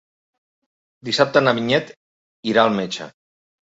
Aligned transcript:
Dissabte 1.11 1.45
na 1.45 1.55
Vinyet 1.61 1.95
irà 2.55 2.69
al 2.69 2.79
metge. 2.83 3.15